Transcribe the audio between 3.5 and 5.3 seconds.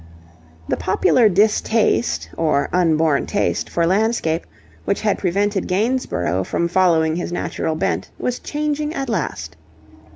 for landscape, which had